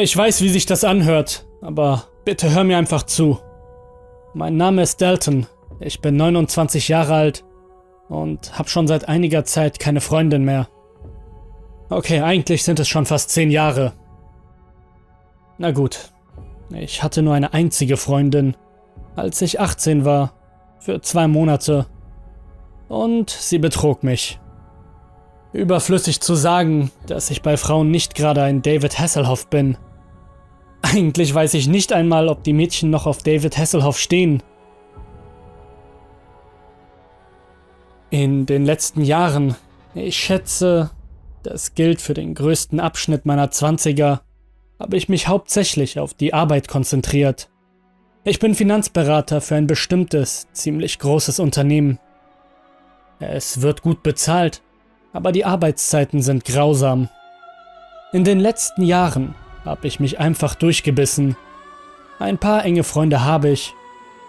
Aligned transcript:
Ich 0.00 0.16
weiß, 0.16 0.42
wie 0.42 0.48
sich 0.48 0.64
das 0.64 0.84
anhört, 0.84 1.44
aber 1.60 2.04
bitte 2.24 2.54
hör 2.54 2.62
mir 2.62 2.78
einfach 2.78 3.02
zu. 3.02 3.40
Mein 4.32 4.56
Name 4.56 4.82
ist 4.82 5.00
Dalton. 5.00 5.48
Ich 5.80 6.00
bin 6.00 6.14
29 6.14 6.86
Jahre 6.86 7.14
alt 7.14 7.44
und 8.08 8.56
habe 8.56 8.68
schon 8.68 8.86
seit 8.86 9.08
einiger 9.08 9.44
Zeit 9.44 9.80
keine 9.80 10.00
Freundin 10.00 10.44
mehr. 10.44 10.68
Okay, 11.90 12.20
eigentlich 12.20 12.62
sind 12.62 12.78
es 12.78 12.86
schon 12.86 13.06
fast 13.06 13.30
10 13.30 13.50
Jahre. 13.50 13.92
Na 15.58 15.72
gut, 15.72 16.12
ich 16.72 17.02
hatte 17.02 17.20
nur 17.20 17.34
eine 17.34 17.52
einzige 17.52 17.96
Freundin, 17.96 18.56
als 19.16 19.42
ich 19.42 19.58
18 19.58 20.04
war, 20.04 20.32
für 20.78 21.00
zwei 21.00 21.26
Monate. 21.26 21.86
Und 22.88 23.30
sie 23.30 23.58
betrog 23.58 24.04
mich. 24.04 24.38
Überflüssig 25.52 26.20
zu 26.20 26.36
sagen, 26.36 26.92
dass 27.08 27.30
ich 27.30 27.42
bei 27.42 27.56
Frauen 27.56 27.90
nicht 27.90 28.14
gerade 28.14 28.42
ein 28.42 28.62
David 28.62 29.00
Hasselhoff 29.00 29.48
bin. 29.48 29.76
Eigentlich 30.82 31.34
weiß 31.34 31.54
ich 31.54 31.68
nicht 31.68 31.92
einmal, 31.92 32.28
ob 32.28 32.44
die 32.44 32.52
Mädchen 32.52 32.90
noch 32.90 33.06
auf 33.06 33.22
David 33.22 33.58
Hasselhoff 33.58 33.98
stehen. 33.98 34.42
In 38.10 38.46
den 38.46 38.64
letzten 38.64 39.02
Jahren, 39.02 39.56
ich 39.94 40.16
schätze, 40.16 40.90
das 41.42 41.74
gilt 41.74 42.00
für 42.00 42.14
den 42.14 42.34
größten 42.34 42.80
Abschnitt 42.80 43.26
meiner 43.26 43.50
Zwanziger, 43.50 44.22
habe 44.80 44.96
ich 44.96 45.08
mich 45.08 45.28
hauptsächlich 45.28 45.98
auf 45.98 46.14
die 46.14 46.32
Arbeit 46.32 46.68
konzentriert. 46.68 47.50
Ich 48.24 48.38
bin 48.38 48.54
Finanzberater 48.54 49.40
für 49.40 49.56
ein 49.56 49.66
bestimmtes, 49.66 50.48
ziemlich 50.52 50.98
großes 50.98 51.40
Unternehmen. 51.40 51.98
Es 53.20 53.60
wird 53.60 53.82
gut 53.82 54.02
bezahlt, 54.02 54.62
aber 55.12 55.32
die 55.32 55.44
Arbeitszeiten 55.44 56.22
sind 56.22 56.44
grausam. 56.44 57.08
In 58.12 58.24
den 58.24 58.38
letzten 58.38 58.82
Jahren 58.82 59.34
habe 59.68 59.86
ich 59.86 60.00
mich 60.00 60.18
einfach 60.18 60.54
durchgebissen. 60.54 61.36
Ein 62.18 62.38
paar 62.38 62.64
enge 62.64 62.84
Freunde 62.84 63.22
habe 63.22 63.50
ich, 63.50 63.74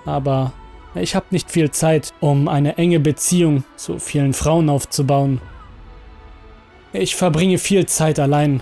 aber 0.05 0.52
ich 0.95 1.16
habe 1.16 1.27
nicht 1.31 1.50
viel 1.50 1.72
Zeit, 1.72 2.13
um 2.19 2.50
eine 2.50 2.77
enge 2.77 3.00
Beziehung 3.00 3.63
zu 3.78 4.00
vielen 4.00 4.33
Frauen 4.33 4.69
aufzubauen. 4.69 5.39
Ich 6.91 7.16
verbringe 7.16 7.58
viel 7.58 7.86
Zeit 7.86 8.19
allein, 8.19 8.61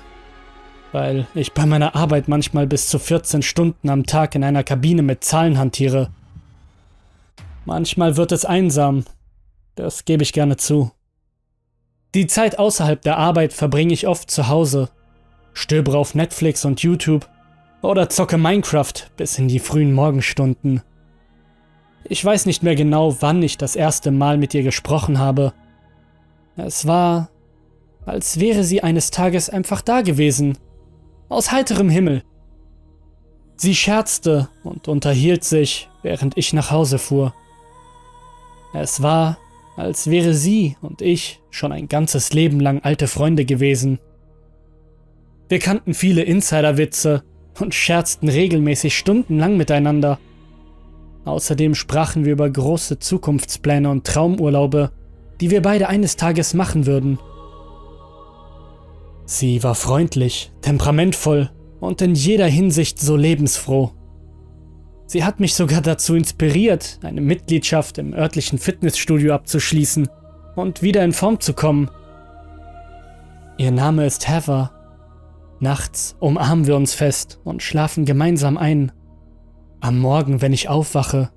weil 0.92 1.26
ich 1.34 1.54
bei 1.54 1.66
meiner 1.66 1.96
Arbeit 1.96 2.28
manchmal 2.28 2.68
bis 2.68 2.90
zu 2.90 3.00
14 3.00 3.42
Stunden 3.42 3.90
am 3.90 4.06
Tag 4.06 4.36
in 4.36 4.44
einer 4.44 4.64
Kabine 4.64 5.02
mit 5.02 5.24
Zahlen 5.24 5.58
hantiere. 5.58 6.12
Manchmal 7.66 8.18
wird 8.18 8.32
es 8.32 8.46
einsam, 8.46 9.04
das 9.76 10.06
gebe 10.06 10.22
ich 10.22 10.32
gerne 10.32 10.58
zu. 10.58 10.92
Die 12.14 12.28
Zeit 12.28 12.60
außerhalb 12.60 13.02
der 13.02 13.18
Arbeit 13.18 13.52
verbringe 13.52 13.94
ich 13.94 14.08
oft 14.08 14.30
zu 14.30 14.48
Hause, 14.48 14.90
stöbere 15.58 15.98
auf 15.98 16.14
Netflix 16.14 16.66
und 16.66 16.82
YouTube 16.84 17.28
oder 17.82 18.10
zocke 18.10 18.38
Minecraft 18.38 18.94
bis 19.18 19.40
in 19.40 19.48
die 19.48 19.60
frühen 19.60 19.92
Morgenstunden. 19.92 20.84
Ich 22.04 22.24
weiß 22.24 22.46
nicht 22.46 22.62
mehr 22.62 22.76
genau, 22.76 23.18
wann 23.22 23.42
ich 23.42 23.58
das 23.58 23.76
erste 23.76 24.12
Mal 24.12 24.38
mit 24.38 24.54
ihr 24.54 24.62
gesprochen 24.62 25.18
habe. 25.18 25.54
Es 26.56 26.86
war, 26.86 27.30
als 28.06 28.40
wäre 28.40 28.64
sie 28.64 28.84
eines 28.84 29.10
Tages 29.10 29.50
einfach 29.50 29.82
da 29.82 30.02
gewesen, 30.02 30.58
aus 31.28 31.52
heiterem 31.52 31.90
Himmel. 31.90 32.24
Sie 33.56 33.76
scherzte 33.76 34.50
und 34.64 34.88
unterhielt 34.88 35.44
sich, 35.44 35.90
während 36.04 36.38
ich 36.38 36.54
nach 36.54 36.70
Hause 36.70 37.00
fuhr. 37.00 37.34
Es 38.76 39.02
war, 39.02 39.40
als 39.76 40.10
wäre 40.10 40.36
sie 40.36 40.78
und 40.82 41.02
ich 41.02 41.42
schon 41.50 41.72
ein 41.72 41.88
ganzes 41.88 42.32
Leben 42.32 42.60
lang 42.60 42.82
alte 42.84 43.08
Freunde 43.08 43.44
gewesen. 43.44 44.00
Wir 45.50 45.60
kannten 45.60 45.94
viele 45.94 46.24
Insiderwitze 46.24 47.24
und 47.60 47.74
scherzten 47.74 48.30
regelmäßig 48.30 48.98
stundenlang 48.98 49.58
miteinander. 49.58 50.20
Außerdem 51.26 51.76
sprachen 51.76 52.26
wir 52.26 52.34
über 52.34 52.50
große 52.50 53.00
Zukunftspläne 53.00 53.90
und 53.90 54.06
Traumurlaube, 54.06 54.92
die 55.40 55.50
wir 55.50 55.62
beide 55.62 55.88
eines 55.88 56.16
Tages 56.16 56.54
machen 56.54 56.86
würden. 56.86 57.20
Sie 59.26 59.62
war 59.64 59.76
freundlich, 59.76 60.52
temperamentvoll 60.62 61.50
und 61.80 62.02
in 62.02 62.16
jeder 62.16 62.48
Hinsicht 62.48 63.00
so 63.00 63.16
lebensfroh. 63.16 63.92
Sie 65.06 65.24
hat 65.24 65.40
mich 65.40 65.54
sogar 65.54 65.82
dazu 65.82 66.16
inspiriert, 66.16 67.00
eine 67.04 67.22
Mitgliedschaft 67.22 67.98
im 67.98 68.14
örtlichen 68.14 68.58
Fitnessstudio 68.58 69.34
abzuschließen 69.34 70.10
und 70.56 70.82
wieder 70.82 71.04
in 71.04 71.14
Form 71.14 71.40
zu 71.40 71.54
kommen. 71.54 71.90
Ihr 73.58 73.72
Name 73.72 74.06
ist 74.06 74.28
Heather 74.28 74.77
Nachts 75.60 76.16
umarmen 76.20 76.68
wir 76.68 76.76
uns 76.76 76.94
fest 76.94 77.40
und 77.44 77.64
schlafen 77.64 78.06
gemeinsam 78.06 78.58
ein. 78.58 78.92
Am 79.80 80.00
Morgen, 80.00 80.42
wenn 80.42 80.54
ich 80.54 80.70
aufwache, 80.70 81.32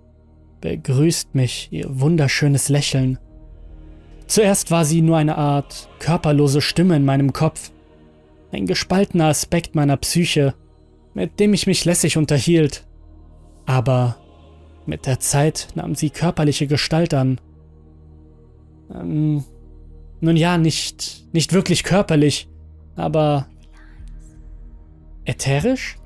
begrüßt 0.61 1.35
mich 1.35 1.69
ihr 1.71 1.87
wunderschönes 1.89 2.69
Lächeln. 2.69 3.19
Zuerst 4.27 4.71
war 4.71 4.85
sie 4.85 5.01
nur 5.03 5.17
eine 5.17 5.39
Art 5.39 5.89
körperlose 5.99 6.61
Stimme 6.61 6.97
in 6.97 7.05
meinem 7.05 7.33
Kopf, 7.33 7.73
ein 8.53 8.67
gespaltener 8.67 9.27
Aspekt 9.27 9.75
meiner 9.75 9.97
Psyche, 9.97 10.55
mit 11.15 11.41
dem 11.41 11.55
ich 11.55 11.67
mich 11.67 11.85
lässig 11.85 12.17
unterhielt. 12.17 12.87
Aber 13.67 14.17
mit 14.87 15.07
der 15.07 15.21
Zeit 15.21 15.69
nahm 15.75 15.95
sie 15.95 16.11
körperliche 16.11 16.67
Gestalt 16.67 17.15
an. 17.15 17.41
Ähm, 18.95 19.45
nun 20.21 20.37
ja, 20.37 20.59
nicht, 20.59 21.27
nicht 21.33 21.53
wirklich 21.53 21.85
körperlich, 21.85 22.49
aber 22.97 23.47
Ätherisch? 25.25 25.97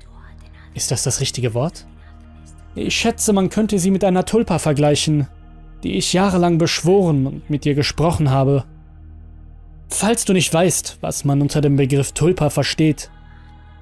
Ist 0.73 0.91
das 0.91 1.03
das 1.03 1.21
richtige 1.21 1.53
Wort? 1.53 1.85
Ich 2.75 2.95
schätze, 2.95 3.31
man 3.31 3.49
könnte 3.49 3.79
sie 3.79 3.91
mit 3.91 4.03
einer 4.03 4.25
Tulpa 4.25 4.59
vergleichen, 4.59 5.27
die 5.83 5.93
ich 5.93 6.13
jahrelang 6.13 6.57
beschworen 6.57 7.25
und 7.25 7.49
mit 7.49 7.65
ihr 7.65 7.75
gesprochen 7.75 8.29
habe. 8.29 8.65
Falls 9.87 10.25
du 10.25 10.33
nicht 10.33 10.53
weißt, 10.53 10.97
was 11.01 11.23
man 11.23 11.41
unter 11.41 11.61
dem 11.61 11.77
Begriff 11.77 12.11
Tulpa 12.11 12.49
versteht, 12.49 13.09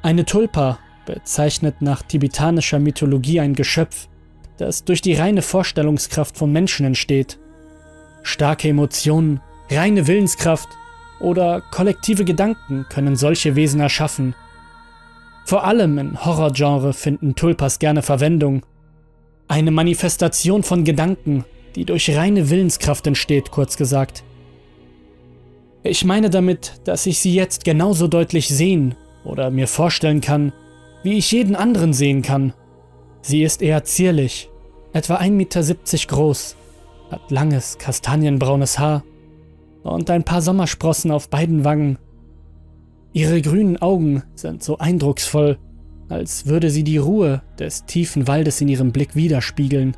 eine 0.04 0.26
Tulpa 0.26 0.78
bezeichnet 1.06 1.82
nach 1.82 2.04
tibetanischer 2.04 2.80
Mythologie 2.80 3.40
ein 3.40 3.54
Geschöpf, 3.54 4.08
das 4.58 4.84
durch 4.84 5.02
die 5.02 5.16
reine 5.16 5.42
Vorstellungskraft 5.42 6.38
von 6.38 6.52
Menschen 6.52 6.86
entsteht. 6.86 7.40
Starke 8.22 8.70
Emotionen, 8.70 9.42
reine 9.72 10.06
Willenskraft 10.08 10.70
oder 11.20 11.62
kollektive 11.72 12.26
Gedanken 12.26 12.86
können 12.90 13.16
solche 13.16 13.56
Wesen 13.56 13.80
erschaffen, 13.80 14.36
vor 15.46 15.66
allem 15.66 15.98
im 15.98 16.26
Horrorgenre 16.26 16.94
finden 16.94 17.36
Tulpas 17.36 17.80
gerne 17.80 18.02
Verwendung. 18.02 18.66
Eine 19.48 19.72
Manifestation 19.72 20.64
von 20.64 20.84
Gedanken, 20.84 21.44
die 21.76 21.86
durch 21.86 22.16
reine 22.16 22.50
Willenskraft 22.50 23.06
entsteht, 23.08 23.52
kurz 23.52 23.78
gesagt. 23.78 24.24
Ich 25.84 26.06
meine 26.06 26.30
damit, 26.30 26.80
dass 26.86 27.06
ich 27.06 27.20
sie 27.20 27.34
jetzt 27.34 27.66
genauso 27.66 28.08
deutlich 28.08 28.48
sehen 28.48 28.96
oder 29.26 29.52
mir 29.52 29.68
vorstellen 29.68 30.22
kann, 30.22 30.54
wie 31.04 31.18
ich 31.18 31.31
jeden 31.31 31.58
anderen 31.58 31.92
sehen 31.92 32.22
kann. 32.22 32.54
Sie 33.22 33.44
ist 33.44 33.62
eher 33.62 33.84
zierlich, 33.84 34.50
etwa 34.94 35.18
1,70 35.18 35.31
Meter 35.31 36.08
groß, 36.08 36.56
hat 37.12 37.31
langes, 37.31 37.78
kastanienbraunes 37.78 38.80
Haar 38.80 39.04
und 39.84 40.10
ein 40.10 40.24
paar 40.24 40.42
Sommersprossen 40.42 41.12
auf 41.12 41.30
beiden 41.30 41.66
Wangen 41.66 41.98
Ihre 43.13 43.41
grünen 43.41 43.78
Augen 43.78 44.24
sind 44.34 44.63
so 44.63 44.79
eindrucksvoll, 44.79 45.59
als 46.09 46.47
würde 46.47 46.72
sie 46.72 46.84
die 46.84 46.97
Ruhe 46.97 47.44
des 47.59 47.85
tiefen 47.85 48.28
Waldes 48.28 48.59
in 48.59 48.68
ihrem 48.68 48.91
Blick 48.91 49.16
widerspiegeln. 49.16 49.96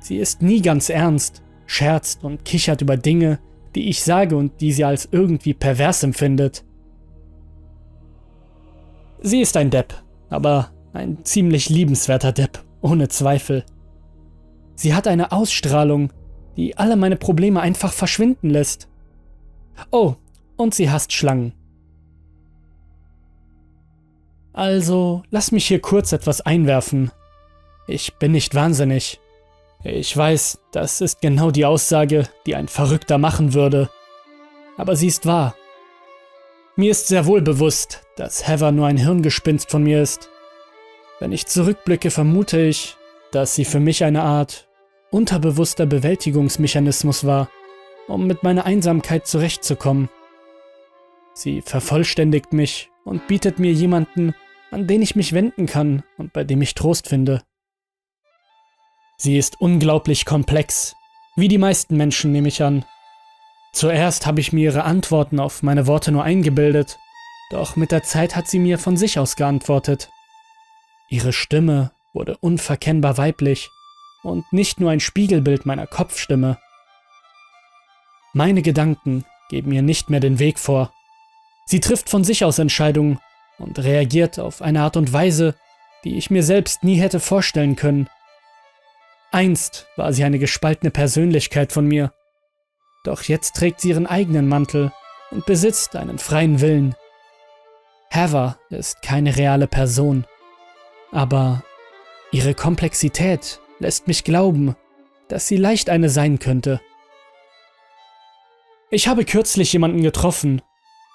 Sie 0.00 0.16
ist 0.16 0.40
nie 0.40 0.62
ganz 0.62 0.88
ernst, 0.88 1.42
scherzt 1.66 2.24
und 2.24 2.44
kichert 2.46 2.80
über 2.80 2.96
Dinge, 2.96 3.38
die 3.74 3.90
ich 3.90 4.02
sage 4.02 4.36
und 4.36 4.60
die 4.62 4.72
sie 4.72 4.84
als 4.84 5.08
irgendwie 5.12 5.52
pervers 5.52 6.02
empfindet. 6.02 6.64
Sie 9.20 9.42
ist 9.42 9.56
ein 9.56 9.70
Depp, 9.70 9.94
aber 10.30 10.70
ein 10.94 11.24
ziemlich 11.24 11.68
liebenswerter 11.68 12.32
Depp, 12.32 12.64
ohne 12.80 13.08
Zweifel. 13.08 13.64
Sie 14.76 14.94
hat 14.94 15.06
eine 15.06 15.30
Ausstrahlung, 15.30 16.10
die 16.56 16.78
alle 16.78 16.96
meine 16.96 17.16
Probleme 17.16 17.60
einfach 17.60 17.92
verschwinden 17.92 18.48
lässt. 18.48 18.88
Oh, 19.90 20.14
und 20.56 20.74
sie 20.74 20.90
hasst 20.90 21.12
Schlangen. 21.12 21.52
Also, 24.56 25.22
lass 25.30 25.52
mich 25.52 25.66
hier 25.66 25.80
kurz 25.80 26.12
etwas 26.12 26.40
einwerfen. 26.40 27.12
Ich 27.86 28.14
bin 28.14 28.32
nicht 28.32 28.54
wahnsinnig. 28.54 29.20
Ich 29.84 30.16
weiß, 30.16 30.58
das 30.72 31.02
ist 31.02 31.20
genau 31.20 31.50
die 31.50 31.66
Aussage, 31.66 32.26
die 32.46 32.56
ein 32.56 32.66
Verrückter 32.66 33.18
machen 33.18 33.52
würde. 33.52 33.90
Aber 34.78 34.96
sie 34.96 35.08
ist 35.08 35.26
wahr. 35.26 35.54
Mir 36.74 36.90
ist 36.90 37.06
sehr 37.06 37.26
wohl 37.26 37.42
bewusst, 37.42 38.00
dass 38.16 38.48
Heather 38.48 38.72
nur 38.72 38.86
ein 38.86 38.96
Hirngespinst 38.96 39.70
von 39.70 39.82
mir 39.82 40.02
ist. 40.02 40.30
Wenn 41.20 41.32
ich 41.32 41.46
zurückblicke, 41.46 42.10
vermute 42.10 42.58
ich, 42.58 42.96
dass 43.32 43.54
sie 43.54 43.66
für 43.66 43.80
mich 43.80 44.04
eine 44.04 44.22
Art 44.22 44.68
unterbewusster 45.10 45.84
Bewältigungsmechanismus 45.84 47.26
war, 47.26 47.50
um 48.08 48.26
mit 48.26 48.42
meiner 48.42 48.64
Einsamkeit 48.64 49.26
zurechtzukommen. 49.26 50.08
Sie 51.34 51.60
vervollständigt 51.60 52.54
mich 52.54 52.88
und 53.04 53.26
bietet 53.28 53.58
mir 53.58 53.72
jemanden, 53.72 54.34
an 54.70 54.86
den 54.86 55.02
ich 55.02 55.16
mich 55.16 55.32
wenden 55.32 55.66
kann 55.66 56.02
und 56.18 56.32
bei 56.32 56.44
dem 56.44 56.62
ich 56.62 56.74
Trost 56.74 57.08
finde. 57.08 57.42
Sie 59.18 59.38
ist 59.38 59.60
unglaublich 59.60 60.24
komplex, 60.24 60.94
wie 61.36 61.48
die 61.48 61.58
meisten 61.58 61.96
Menschen 61.96 62.32
nehme 62.32 62.48
ich 62.48 62.62
an. 62.62 62.84
Zuerst 63.72 64.26
habe 64.26 64.40
ich 64.40 64.52
mir 64.52 64.64
ihre 64.64 64.84
Antworten 64.84 65.40
auf 65.40 65.62
meine 65.62 65.86
Worte 65.86 66.12
nur 66.12 66.24
eingebildet, 66.24 66.98
doch 67.50 67.76
mit 67.76 67.92
der 67.92 68.02
Zeit 68.02 68.34
hat 68.34 68.48
sie 68.48 68.58
mir 68.58 68.78
von 68.78 68.96
sich 68.96 69.18
aus 69.18 69.36
geantwortet. 69.36 70.10
Ihre 71.08 71.32
Stimme 71.32 71.92
wurde 72.12 72.36
unverkennbar 72.38 73.18
weiblich 73.18 73.70
und 74.22 74.50
nicht 74.52 74.80
nur 74.80 74.90
ein 74.90 75.00
Spiegelbild 75.00 75.66
meiner 75.66 75.86
Kopfstimme. 75.86 76.58
Meine 78.32 78.62
Gedanken 78.62 79.24
geben 79.48 79.72
ihr 79.72 79.82
nicht 79.82 80.10
mehr 80.10 80.20
den 80.20 80.38
Weg 80.38 80.58
vor. 80.58 80.92
Sie 81.66 81.80
trifft 81.80 82.10
von 82.10 82.24
sich 82.24 82.44
aus 82.44 82.58
Entscheidungen 82.58 83.20
und 83.58 83.78
reagiert 83.78 84.38
auf 84.38 84.62
eine 84.62 84.82
Art 84.82 84.96
und 84.96 85.12
Weise, 85.12 85.54
die 86.04 86.16
ich 86.16 86.30
mir 86.30 86.42
selbst 86.42 86.84
nie 86.84 86.96
hätte 86.96 87.20
vorstellen 87.20 87.76
können. 87.76 88.08
Einst 89.32 89.86
war 89.96 90.12
sie 90.12 90.24
eine 90.24 90.38
gespaltene 90.38 90.90
Persönlichkeit 90.90 91.72
von 91.72 91.86
mir, 91.86 92.12
doch 93.04 93.22
jetzt 93.22 93.56
trägt 93.56 93.80
sie 93.80 93.90
ihren 93.90 94.06
eigenen 94.06 94.48
Mantel 94.48 94.92
und 95.30 95.46
besitzt 95.46 95.96
einen 95.96 96.18
freien 96.18 96.60
Willen. 96.60 96.94
Heather 98.10 98.58
ist 98.70 99.02
keine 99.02 99.36
reale 99.36 99.66
Person, 99.66 100.26
aber 101.12 101.62
ihre 102.32 102.54
Komplexität 102.54 103.60
lässt 103.78 104.06
mich 104.06 104.24
glauben, 104.24 104.76
dass 105.28 105.48
sie 105.48 105.56
leicht 105.56 105.90
eine 105.90 106.08
sein 106.08 106.38
könnte. 106.38 106.80
Ich 108.90 109.08
habe 109.08 109.24
kürzlich 109.24 109.72
jemanden 109.72 110.02
getroffen. 110.02 110.62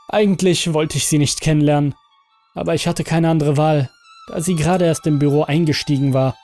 Eigentlich 0.10 0.74
wollte 0.74 0.98
ich 0.98 1.08
sie 1.08 1.18
nicht 1.18 1.42
kennenlernen, 1.42 1.96
aber 2.54 2.76
ich 2.76 2.88
hatte 2.88 3.04
keine 3.04 3.30
andere 3.30 3.58
Wahl, 3.58 3.90
da 4.28 4.42
sie 4.42 4.56
gerade 4.56 4.86
erst 4.86 5.08
im 5.08 5.20
Büro 5.20 5.44
eingestiegen 5.44 6.14
war. 6.14 6.36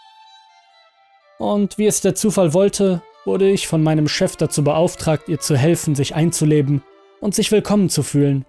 Und 1.38 1.78
wie 1.78 1.86
es 1.86 2.02
der 2.02 2.16
Zufall 2.16 2.54
wollte, 2.54 3.02
wurde 3.26 3.50
ich 3.50 3.68
von 3.68 3.84
meinem 3.84 4.08
Chef 4.08 4.36
dazu 4.36 4.64
beauftragt, 4.64 5.28
ihr 5.28 5.40
zu 5.40 5.56
helfen, 5.56 5.96
sich 5.96 6.16
einzuleben 6.16 6.82
und 7.20 7.36
sich 7.36 7.52
willkommen 7.52 7.90
zu 7.90 8.04
fühlen. 8.04 8.46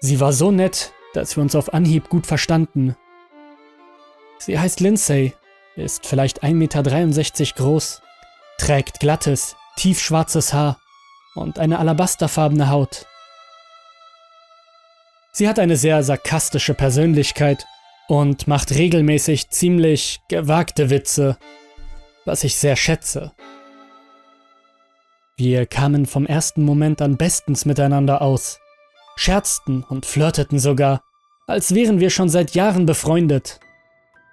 Sie 0.00 0.18
war 0.18 0.32
so 0.32 0.50
nett, 0.50 0.92
dass 1.12 1.36
wir 1.36 1.42
uns 1.42 1.54
auf 1.54 1.74
Anhieb 1.74 2.08
gut 2.08 2.26
verstanden. 2.26 2.96
Sie 4.38 4.58
heißt 4.58 4.80
Lindsay, 4.80 5.34
ist 5.76 6.06
vielleicht 6.06 6.42
1,63 6.42 6.54
Meter 6.54 6.82
groß, 7.56 8.02
trägt 8.58 9.00
glattes, 9.00 9.56
tiefschwarzes 9.76 10.52
Haar 10.52 10.78
und 11.34 11.58
eine 11.58 11.78
alabasterfarbene 11.78 12.70
Haut. 12.70 13.06
Sie 15.32 15.48
hat 15.48 15.58
eine 15.58 15.76
sehr 15.76 16.02
sarkastische 16.02 16.74
Persönlichkeit 16.74 17.66
und 18.08 18.48
macht 18.48 18.72
regelmäßig 18.72 19.50
ziemlich 19.50 20.20
gewagte 20.28 20.90
Witze, 20.90 21.38
was 22.24 22.42
ich 22.44 22.56
sehr 22.56 22.76
schätze. 22.76 23.32
Wir 25.36 25.66
kamen 25.66 26.06
vom 26.06 26.26
ersten 26.26 26.64
Moment 26.64 27.00
an 27.00 27.16
bestens 27.16 27.64
miteinander 27.64 28.20
aus, 28.20 28.58
scherzten 29.16 29.84
und 29.84 30.04
flirteten 30.04 30.58
sogar, 30.58 31.02
als 31.46 31.74
wären 31.74 32.00
wir 32.00 32.10
schon 32.10 32.28
seit 32.28 32.54
Jahren 32.54 32.84
befreundet. 32.84 33.60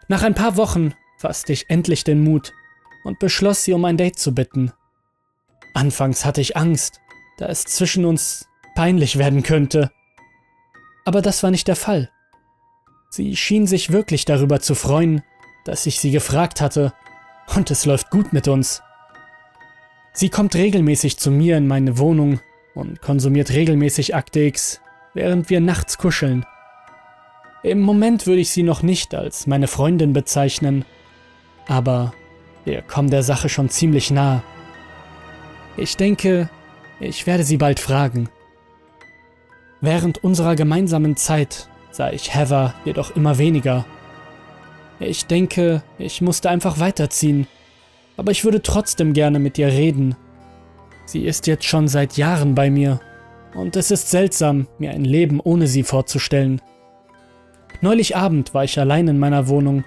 Nach 0.07 0.23
ein 0.23 0.35
paar 0.35 0.57
Wochen 0.57 0.93
fasste 1.19 1.53
ich 1.53 1.69
endlich 1.69 2.03
den 2.03 2.23
Mut 2.23 2.53
und 3.03 3.19
beschloss, 3.19 3.63
sie 3.63 3.73
um 3.73 3.85
ein 3.85 3.97
Date 3.97 4.19
zu 4.19 4.33
bitten. 4.33 4.71
Anfangs 5.73 6.25
hatte 6.25 6.41
ich 6.41 6.57
Angst, 6.57 6.99
da 7.37 7.45
es 7.47 7.63
zwischen 7.63 8.03
uns 8.03 8.47
peinlich 8.75 9.17
werden 9.17 9.43
könnte. 9.43 9.91
Aber 11.07 11.21
das 11.21 11.41
war 11.41 11.51
nicht 11.51 11.69
der 11.69 11.77
Fall. 11.77 12.09
Sie 13.09 13.37
schien 13.37 13.65
sich 13.65 13.93
wirklich 13.93 14.25
darüber 14.25 14.59
zu 14.59 14.75
freuen, 14.75 15.23
dass 15.63 15.85
ich 15.85 16.01
sie 16.01 16.11
gefragt 16.11 16.59
hatte, 16.59 16.91
und 17.55 17.71
es 17.71 17.85
läuft 17.85 18.09
gut 18.09 18.33
mit 18.33 18.49
uns. 18.49 18.81
Sie 20.11 20.27
kommt 20.27 20.53
regelmäßig 20.53 21.17
zu 21.17 21.31
mir 21.31 21.55
in 21.55 21.65
meine 21.65 21.97
Wohnung 21.97 22.41
und 22.75 23.01
konsumiert 23.01 23.53
regelmäßig 23.53 24.15
Akte 24.15 24.41
X, 24.41 24.81
während 25.13 25.49
wir 25.49 25.61
nachts 25.61 25.97
kuscheln. 25.97 26.45
Im 27.63 27.79
Moment 27.79 28.27
würde 28.27 28.41
ich 28.41 28.49
sie 28.49 28.63
noch 28.63 28.83
nicht 28.83 29.15
als 29.15 29.47
meine 29.47 29.67
Freundin 29.67 30.11
bezeichnen, 30.11 30.83
aber 31.69 32.13
wir 32.65 32.81
kommen 32.81 33.11
der 33.11 33.23
Sache 33.23 33.47
schon 33.47 33.69
ziemlich 33.69 34.11
nah. 34.11 34.43
Ich 35.77 35.95
denke, 35.95 36.49
ich 36.99 37.25
werde 37.25 37.45
sie 37.45 37.55
bald 37.55 37.79
fragen. 37.79 38.27
Während 39.81 40.23
unserer 40.23 40.55
gemeinsamen 40.55 41.15
Zeit 41.15 41.69
sah 41.91 42.11
ich 42.11 42.33
Heather 42.33 42.73
jedoch 42.85 43.15
immer 43.15 43.37
weniger. 43.37 43.85
Ich 44.99 45.25
denke, 45.25 45.83
ich 45.99 46.21
musste 46.21 46.49
einfach 46.49 46.79
weiterziehen 46.79 47.47
aber 48.17 48.31
ich 48.31 48.43
würde 48.43 48.61
trotzdem 48.61 49.13
gerne 49.13 49.39
mit 49.39 49.57
ihr 49.57 49.67
reden. 49.67 50.15
Sie 51.05 51.25
ist 51.25 51.47
jetzt 51.47 51.63
schon 51.63 51.87
seit 51.87 52.17
Jahren 52.17 52.55
bei 52.55 52.69
mir 52.69 52.99
und 53.55 53.75
es 53.75 53.91
ist 53.91 54.09
seltsam, 54.09 54.67
mir 54.79 54.91
ein 54.91 55.05
Leben 55.05 55.39
ohne 55.39 55.67
sie 55.67 55.83
vorzustellen. 55.83 56.61
Neulich 57.79 58.17
Abend 58.17 58.53
war 58.53 58.63
ich 58.63 58.79
allein 58.79 59.07
in 59.07 59.19
meiner 59.19 59.47
Wohnung 59.47 59.85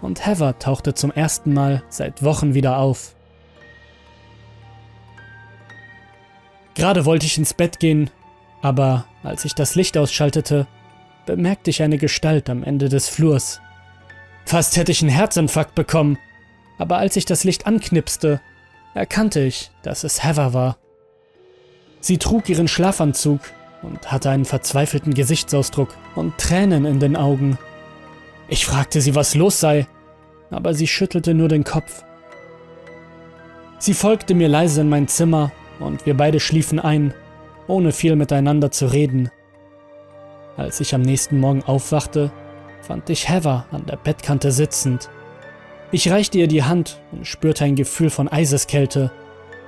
und 0.00 0.24
Heather 0.24 0.58
tauchte 0.58 0.94
zum 0.94 1.10
ersten 1.10 1.52
Mal 1.52 1.82
seit 1.88 2.22
Wochen 2.22 2.54
wieder 2.54 2.78
auf. 2.78 3.14
Gerade 6.74 7.04
wollte 7.04 7.26
ich 7.26 7.36
ins 7.36 7.52
Bett 7.52 7.80
gehen, 7.80 8.10
aber 8.62 9.04
als 9.22 9.44
ich 9.44 9.54
das 9.54 9.74
Licht 9.74 9.98
ausschaltete, 9.98 10.66
bemerkte 11.26 11.70
ich 11.70 11.82
eine 11.82 11.98
Gestalt 11.98 12.48
am 12.48 12.62
Ende 12.62 12.88
des 12.88 13.08
Flurs. 13.08 13.60
Fast 14.44 14.76
hätte 14.76 14.92
ich 14.92 15.02
einen 15.02 15.10
Herzinfarkt 15.10 15.74
bekommen, 15.74 16.18
aber 16.78 16.98
als 16.98 17.16
ich 17.16 17.24
das 17.24 17.44
Licht 17.44 17.66
anknipste, 17.66 18.40
erkannte 18.94 19.40
ich, 19.40 19.70
dass 19.82 20.04
es 20.04 20.24
Heather 20.24 20.54
war. 20.54 20.78
Sie 22.00 22.18
trug 22.18 22.48
ihren 22.48 22.68
Schlafanzug 22.68 23.40
und 23.82 24.10
hatte 24.10 24.30
einen 24.30 24.44
verzweifelten 24.44 25.14
Gesichtsausdruck 25.14 25.94
und 26.14 26.38
Tränen 26.38 26.84
in 26.84 27.00
den 27.00 27.16
Augen. 27.16 27.58
Ich 28.48 28.66
fragte 28.66 29.00
sie, 29.00 29.14
was 29.14 29.34
los 29.34 29.60
sei, 29.60 29.86
aber 30.50 30.74
sie 30.74 30.86
schüttelte 30.86 31.34
nur 31.34 31.48
den 31.48 31.64
Kopf. 31.64 32.04
Sie 33.78 33.94
folgte 33.94 34.34
mir 34.34 34.48
leise 34.48 34.82
in 34.82 34.88
mein 34.88 35.08
Zimmer 35.08 35.50
und 35.80 36.06
wir 36.06 36.16
beide 36.16 36.38
schliefen 36.38 36.78
ein, 36.78 37.14
ohne 37.66 37.92
viel 37.92 38.16
miteinander 38.16 38.70
zu 38.70 38.86
reden. 38.86 39.30
Als 40.56 40.80
ich 40.80 40.94
am 40.94 41.02
nächsten 41.02 41.40
Morgen 41.40 41.62
aufwachte, 41.62 42.30
fand 42.80 43.08
ich 43.10 43.28
Heather 43.28 43.66
an 43.70 43.86
der 43.86 43.96
Bettkante 43.96 44.52
sitzend 44.52 45.08
ich 45.94 46.10
reichte 46.10 46.38
ihr 46.38 46.48
die 46.48 46.62
Hand 46.62 47.02
und 47.12 47.26
spürte 47.26 47.64
ein 47.64 47.76
Gefühl 47.76 48.08
von 48.08 48.26
Eiseskälte, 48.26 49.12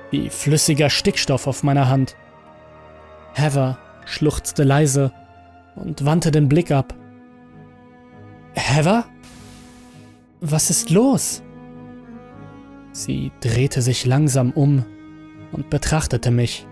wie 0.09 0.31
flüssiger 0.31 0.89
Stickstoff 0.89 1.45
auf 1.45 1.61
meiner 1.61 1.87
Hand. 1.87 2.15
Heather 3.35 3.77
schluchzte 4.05 4.63
leise 4.63 5.11
und 5.75 6.03
wandte 6.03 6.31
den 6.31 6.49
Blick 6.49 6.71
ab. 6.71 6.95
Heather? 8.55 9.05
Was 10.41 10.71
ist 10.71 10.89
los? 10.89 11.43
Sie 12.91 13.31
drehte 13.39 13.83
sich 13.83 14.07
langsam 14.07 14.49
um 14.51 14.83
und 15.51 15.69
betrachtete 15.69 16.31
mich. 16.31 16.65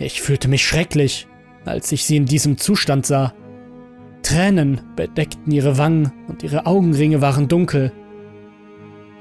Ich 0.00 0.22
fühlte 0.22 0.48
mich 0.48 0.64
schrecklich, 0.64 1.28
als 1.66 1.92
ich 1.92 2.06
sie 2.06 2.16
in 2.16 2.24
diesem 2.24 2.56
Zustand 2.56 3.04
sah. 3.04 3.34
Tränen 4.22 4.80
bedeckten 4.96 5.52
ihre 5.52 5.76
Wangen 5.76 6.10
und 6.26 6.42
ihre 6.42 6.64
Augenringe 6.64 7.20
waren 7.20 7.48
dunkel. 7.48 7.92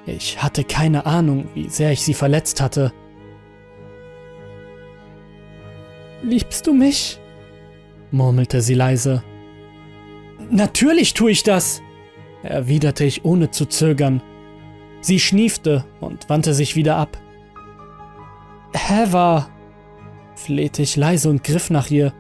Ich 0.05 0.41
hatte 0.41 0.63
keine 0.63 1.05
Ahnung, 1.05 1.49
wie 1.53 1.67
sehr 1.67 1.91
ich 1.91 2.01
sie 2.01 2.13
verletzt 2.13 2.61
hatte. 2.61 2.93
Liebst 6.23 6.65
du 6.65 6.73
mich? 6.73 7.19
murmelte 8.11 8.61
sie 8.61 8.73
leise. 8.73 9.21
Natürlich 10.49 11.13
tue 11.13 11.31
ich 11.31 11.43
das, 11.43 11.81
erwiderte 12.41 13.03
ich 13.03 13.25
ohne 13.25 13.51
zu 13.51 13.65
zögern. 13.65 14.21
Sie 15.01 15.19
schniefte 15.19 15.85
und 15.99 16.29
wandte 16.29 16.53
sich 16.53 16.77
wieder 16.77 16.95
ab. 16.95 17.17
Heather, 18.73 19.49
flehte 20.43 20.81
ich 20.81 20.95
leise 20.95 21.29
und 21.29 21.43
griff 21.43 21.69
nach 21.69 21.89
ihr. 21.91 22.13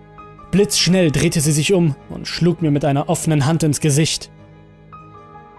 Blitzschnell 0.51 1.11
drehte 1.11 1.41
sie 1.41 1.51
sich 1.51 1.73
um 1.73 1.95
und 2.09 2.27
schlug 2.27 2.61
mir 2.61 2.71
mit 2.71 2.85
einer 2.85 3.09
offenen 3.09 3.45
Hand 3.45 3.63
ins 3.63 3.79
Gesicht. 3.79 4.31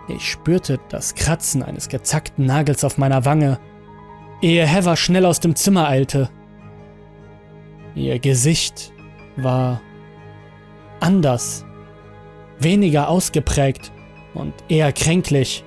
Ich 0.09 0.29
spürte 0.29 0.79
das 0.88 1.14
Kratzen 1.14 1.62
eines 1.62 1.88
gezackten 1.88 2.45
Nagels 2.45 2.85
auf 2.85 2.99
meiner 2.99 3.25
Wange, 3.25 3.59
ehe 4.43 4.67
Heather 4.67 4.97
schnell 4.97 5.25
aus 5.25 5.40
dem 5.40 5.55
Zimmer 5.55 5.88
eilte. 5.88 6.29
Ihr 7.95 8.19
Gesicht 8.19 8.93
war 9.37 9.81
anders, 11.00 11.64
weniger 12.59 13.09
ausgeprägt 13.09 13.93
und 14.35 14.52
eher 14.69 14.93
kränklich. 14.93 15.64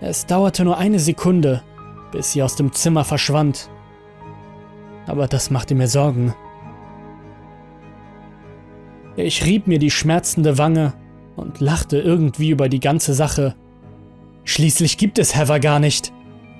Es 0.00 0.26
dauerte 0.26 0.64
nur 0.64 0.78
eine 0.78 0.98
Sekunde, 0.98 1.62
bis 2.12 2.32
sie 2.32 2.42
aus 2.42 2.56
dem 2.56 2.72
Zimmer 2.72 3.04
verschwand. 3.04 3.70
Aber 5.06 5.26
das 5.26 5.50
machte 5.50 5.74
mir 5.74 5.88
Sorgen. 5.88 6.34
Ich 9.16 9.44
rieb 9.44 9.66
mir 9.66 9.78
die 9.78 9.90
schmerzende 9.90 10.58
Wange 10.58 10.94
und 11.36 11.60
lachte 11.60 11.98
irgendwie 11.98 12.50
über 12.50 12.68
die 12.68 12.80
ganze 12.80 13.14
Sache. 13.14 13.54
Schließlich 14.44 14.98
gibt 14.98 15.18
es 15.18 15.36
Heather 15.36 15.60
gar 15.60 15.78
nicht. 15.78 16.12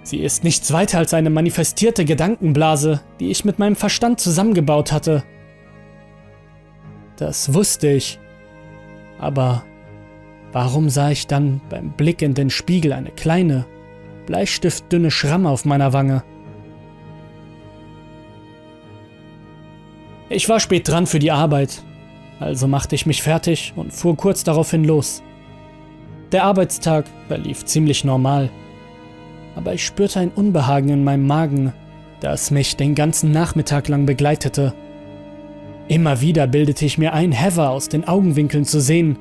Sie 0.03 0.19
ist 0.19 0.45
nichts 0.45 0.73
weiter 0.73 0.99
als 0.99 1.15
eine 1.15 1.31
manifestierte 1.31 2.05
Gedankenblase, 2.05 3.01
die 3.21 3.31
ich 3.31 3.45
mit 3.45 3.59
meinem 3.59 3.77
Verstand 3.77 4.21
zusammengebaut 4.21 4.93
hatte. 4.93 5.25
Das 7.17 7.55
wusste 7.55 7.89
ich. 7.89 8.19
Aber 9.19 9.65
warum 10.53 10.91
sah 10.91 11.11
ich 11.11 11.27
dann 11.27 11.61
beim 11.71 11.93
Blick 11.93 12.23
in 12.23 12.35
den 12.35 12.51
Spiegel 12.51 12.93
eine 12.93 13.11
kleine, 13.11 13.67
bleistiftdünne 14.27 15.11
Schramme 15.11 15.49
auf 15.49 15.65
meiner 15.65 15.93
Wange? 15.93 16.23
Ich 20.31 20.49
war 20.49 20.59
spät 20.59 20.89
dran 20.89 21.07
für 21.07 21.19
die 21.19 21.31
Arbeit, 21.31 21.83
also 22.41 22.67
machte 22.67 22.95
ich 22.95 23.05
mich 23.05 23.23
fertig 23.23 23.75
und 23.77 23.93
fuhr 23.93 24.17
kurz 24.17 24.43
daraufhin 24.43 24.85
los. 24.85 25.23
Der 26.33 26.45
Arbeitstag 26.45 27.05
verlief 27.29 27.65
ziemlich 27.67 28.05
normal, 28.05 28.51
aber 29.55 29.75
ich 29.75 29.85
spürte 29.85 30.21
ein 30.21 30.31
Unbehagen 30.31 30.89
in 30.89 31.05
meinem 31.05 31.27
Magen, 31.27 31.73
das 32.21 32.51
mich 32.51 32.77
den 32.77 32.95
ganzen 32.95 33.33
Nachmittag 33.33 33.89
lang 33.89 34.07
begleitete. 34.07 34.73
Immer 35.89 36.23
wieder 36.23 36.47
bildete 36.47 36.87
ich 36.87 36.97
mir 36.97 37.13
ein, 37.13 37.33
Heather 37.33 37.71
aus 37.71 37.91
den 37.91 38.09
Augenwinkeln 38.09 38.65
zu 38.65 38.81
sehen, 38.81 39.19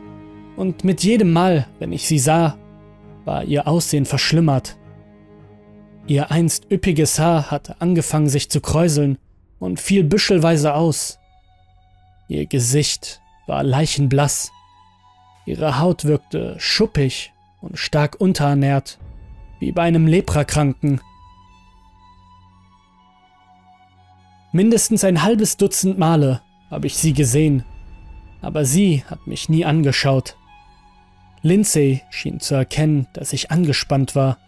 und 0.56 0.84
mit 0.84 1.04
jedem 1.04 1.34
Mal, 1.34 1.68
wenn 1.80 1.92
ich 1.92 2.08
sie 2.08 2.20
sah, 2.20 2.58
war 3.26 3.44
ihr 3.44 3.68
Aussehen 3.68 4.06
verschlimmert. 4.06 4.78
Ihr 6.08 6.32
einst 6.32 6.72
üppiges 6.72 7.20
Haar 7.20 7.52
hatte 7.52 7.82
angefangen 7.82 8.30
sich 8.30 8.50
zu 8.50 8.62
kräuseln 8.62 9.18
und 9.64 9.80
fiel 9.80 10.04
büschelweise 10.04 10.74
aus. 10.74 11.20
Ihr 12.28 12.46
Gesicht 12.48 13.22
war 13.48 13.64
leichenblass. 13.64 14.52
Ihre 15.46 15.80
Haut 15.80 16.04
wirkte 16.04 16.56
schuppig 16.60 17.32
und 17.62 17.80
stark 17.80 18.20
unterernährt, 18.20 19.00
wie 19.60 19.72
bei 19.72 19.84
einem 19.84 20.06
Leprakranken. 20.06 21.00
Mindestens 24.52 25.06
ein 25.06 25.24
halbes 25.24 25.56
Dutzend 25.56 25.98
Male 25.98 26.42
habe 26.70 26.88
ich 26.88 26.98
sie 26.98 27.14
gesehen, 27.14 27.64
aber 28.42 28.66
sie 28.66 29.06
hat 29.06 29.28
mich 29.28 29.48
nie 29.48 29.64
angeschaut. 29.64 30.36
Lindsay 31.42 32.02
schien 32.10 32.42
zu 32.42 32.54
erkennen, 32.54 33.08
dass 33.14 33.32
ich 33.32 33.50
angespannt 33.50 34.14
war. 34.14 34.40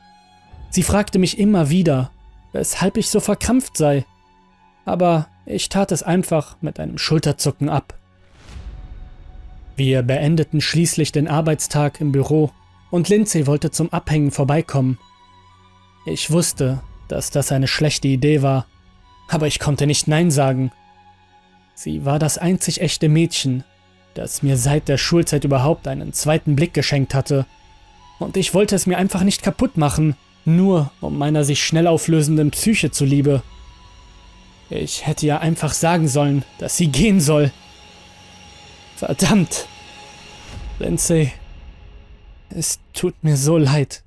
Sie 0.71 0.83
fragte 0.83 1.19
mich 1.19 1.39
immer 1.39 1.69
wieder, 1.69 2.11
weshalb 2.51 2.97
ich 2.97 3.09
so 3.09 3.21
verkrampft 3.21 3.77
sei, 3.77 4.05
aber 4.85 5.27
ich 5.45 5.69
tat 5.69 5.91
es 5.91 6.03
einfach 6.03 6.57
mit 6.61 6.79
einem 6.79 6.97
Schulterzucken 6.97 7.69
ab. 7.69 7.95
Wir 9.75 10.03
beendeten 10.03 10.61
schließlich 10.61 11.11
den 11.11 11.27
Arbeitstag 11.27 11.99
im 11.99 12.11
Büro 12.11 12.51
und 12.91 13.09
Lindsay 13.09 13.45
wollte 13.45 13.71
zum 13.71 13.91
Abhängen 13.91 14.31
vorbeikommen. 14.31 14.97
Ich 16.05 16.31
wusste, 16.31 16.81
dass 17.07 17.29
das 17.29 17.51
eine 17.51 17.67
schlechte 17.67 18.07
Idee 18.07 18.41
war, 18.41 18.67
aber 19.27 19.47
ich 19.47 19.59
konnte 19.59 19.85
nicht 19.85 20.07
Nein 20.07 20.31
sagen. 20.31 20.71
Sie 21.73 22.05
war 22.05 22.19
das 22.19 22.37
einzig 22.37 22.79
echte 22.79 23.09
Mädchen, 23.09 23.63
das 24.13 24.43
mir 24.43 24.55
seit 24.55 24.87
der 24.87 24.97
Schulzeit 24.97 25.43
überhaupt 25.43 25.87
einen 25.87 26.13
zweiten 26.13 26.55
Blick 26.55 26.73
geschenkt 26.73 27.13
hatte. 27.13 27.45
Und 28.17 28.37
ich 28.37 28.53
wollte 28.53 28.75
es 28.75 28.85
mir 28.85 28.97
einfach 28.97 29.23
nicht 29.23 29.41
kaputt 29.41 29.75
machen, 29.77 30.15
nur 30.45 30.91
um 31.01 31.17
meiner 31.17 31.43
sich 31.43 31.63
schnell 31.63 31.87
auflösenden 31.87 32.51
Psyche 32.51 32.91
zuliebe. 32.91 33.41
Ich 34.69 35.05
hätte 35.05 35.27
ja 35.27 35.39
einfach 35.39 35.73
sagen 35.73 36.07
sollen, 36.07 36.43
dass 36.57 36.77
sie 36.77 36.87
gehen 36.87 37.19
soll. 37.19 37.51
Verdammt. 38.95 39.67
Lindsay, 40.79 41.31
es 42.49 42.79
tut 42.93 43.15
mir 43.23 43.37
so 43.37 43.57
leid. 43.57 44.03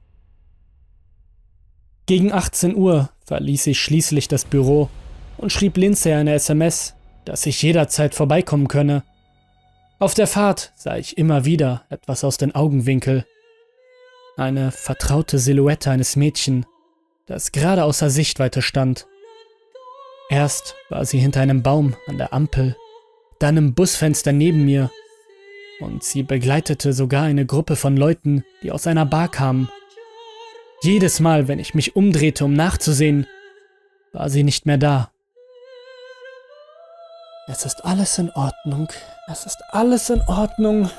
Gegen 2.07 2.33
18 2.33 2.75
Uhr 2.75 3.11
verließ 3.27 3.67
ich 3.69 3.81
schließlich 3.81 4.29
das 4.29 4.45
Büro 4.45 4.89
und 5.37 5.53
schrieb 5.53 5.77
Lindsay 5.77 6.15
eine 6.15 6.33
SMS, 6.35 6.95
dass 7.25 7.47
ich 7.47 7.63
jederzeit 7.63 8.15
vorbeikommen 8.15 8.69
könne. 8.69 9.05
Auf 9.99 10.15
der 10.15 10.27
Fahrt 10.27 10.73
sah 10.77 10.97
ich 10.97 11.19
immer 11.19 11.45
wieder 11.45 11.85
etwas 11.91 12.25
aus 12.25 12.39
den 12.39 12.55
Augenwinkel. 12.55 13.27
Eine 14.37 14.71
vertraute 14.71 15.39
Silhouette 15.39 15.91
eines 15.91 16.17
Mädchen, 16.17 16.65
das 17.27 17.53
gerade 17.53 17.85
außer 17.85 18.09
Sichtweite 18.09 18.63
stand. 18.63 19.07
Erst 20.31 20.75
war 20.91 21.05
sie 21.05 21.19
hinter 21.19 21.41
einem 21.41 21.63
Baum 21.63 21.97
an 22.07 22.19
der 22.19 22.33
Ampel, 22.33 22.77
dann 23.39 23.57
im 23.57 23.75
Busfenster 23.75 24.33
neben 24.33 24.65
mir, 24.65 24.91
und 25.81 26.03
sie 26.03 26.23
begleitete 26.23 26.93
sogar 26.93 27.25
eine 27.25 27.47
Gruppe 27.47 27.77
von 27.77 27.97
Leuten, 27.97 28.45
die 28.63 28.73
aus 28.73 28.87
einer 28.87 29.07
Bar 29.07 29.29
kamen. 29.29 29.71
Jedes 30.83 31.21
Mal, 31.21 31.49
wenn 31.49 31.59
ich 31.59 31.75
mich 31.75 31.97
umdrehte, 31.97 32.45
um 32.45 32.53
nachzusehen, 32.53 33.27
war 34.13 34.29
sie 34.29 34.43
nicht 34.43 34.67
mehr 34.67 34.79
da. 34.79 35.11
Es 37.47 37.65
ist 37.65 37.85
alles 37.85 38.19
in 38.19 38.31
Ordnung. 38.31 38.89
Es 39.31 39.47
ist 39.47 39.63
alles 39.71 40.11
in 40.11 40.21
Ordnung. 40.23 40.91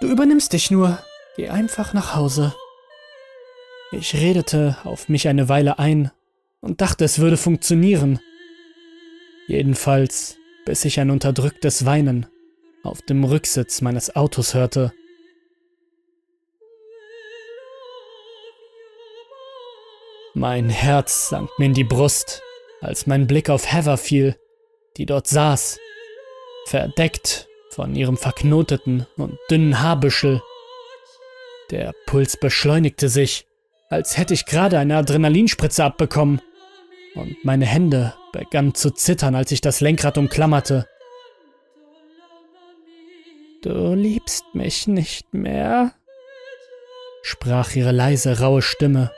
Du 0.00 0.06
übernimmst 0.06 0.52
dich 0.52 0.70
nur. 0.70 0.98
Geh 1.36 1.50
einfach 1.50 1.92
nach 1.92 2.14
Hause. 2.14 2.54
Ich 3.92 4.14
redete 4.14 4.78
auf 4.84 5.08
mich 5.08 5.28
eine 5.28 5.48
Weile 5.48 5.78
ein 5.78 6.10
und 6.60 6.80
dachte, 6.80 7.04
es 7.04 7.18
würde 7.18 7.36
funktionieren. 7.36 8.20
Jedenfalls, 9.50 10.36
bis 10.64 10.84
ich 10.84 11.00
ein 11.00 11.10
unterdrücktes 11.10 11.84
Weinen 11.84 12.26
auf 12.84 13.02
dem 13.02 13.24
Rücksitz 13.24 13.80
meines 13.80 14.14
Autos 14.14 14.54
hörte. 14.54 14.92
Mein 20.34 20.68
Herz 20.68 21.30
sank 21.30 21.50
mir 21.58 21.64
in 21.64 21.74
die 21.74 21.82
Brust, 21.82 22.44
als 22.80 23.08
mein 23.08 23.26
Blick 23.26 23.50
auf 23.50 23.72
Heather 23.72 23.96
fiel 23.96 24.36
die 24.96 25.06
dort 25.06 25.26
saß, 25.26 25.80
verdeckt 26.66 27.48
von 27.70 27.96
ihrem 27.96 28.16
verknoteten 28.16 29.08
und 29.16 29.36
dünnen 29.50 29.80
Haarbüschel. 29.80 30.42
Der 31.72 31.92
Puls 32.06 32.36
beschleunigte 32.36 33.08
sich, 33.08 33.46
als 33.88 34.16
hätte 34.16 34.34
ich 34.34 34.46
gerade 34.46 34.78
eine 34.78 34.96
Adrenalinspritze 34.96 35.82
abbekommen, 35.82 36.40
und 37.14 37.44
meine 37.44 37.66
Hände 37.66 38.14
begannen 38.32 38.74
zu 38.74 38.90
zittern, 38.90 39.34
als 39.34 39.52
ich 39.52 39.60
das 39.60 39.80
Lenkrad 39.80 40.18
umklammerte. 40.18 40.86
Du 43.62 43.94
liebst 43.94 44.44
mich 44.54 44.86
nicht 44.86 45.34
mehr? 45.34 45.92
sprach 47.22 47.74
ihre 47.76 47.92
leise, 47.92 48.40
raue 48.40 48.62
Stimme. 48.62 49.12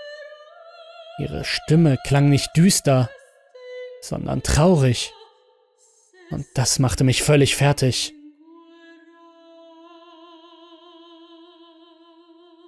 Ihre 1.19 1.45
Stimme 1.45 1.99
klang 2.05 2.29
nicht 2.29 2.51
düster, 2.57 3.11
sondern 4.01 4.43
traurig. 4.43 5.13
Und 6.31 6.47
das 6.55 6.79
machte 6.79 7.05
mich 7.05 7.23
völlig 7.23 7.55
fertig. 7.57 8.13